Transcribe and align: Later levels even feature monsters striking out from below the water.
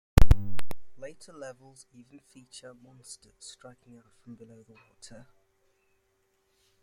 Later 0.97 1.31
levels 1.31 1.85
even 1.93 2.21
feature 2.21 2.73
monsters 2.73 3.33
striking 3.37 3.97
out 3.99 4.11
from 4.23 4.33
below 4.33 4.63
the 4.67 4.73
water. 4.73 5.27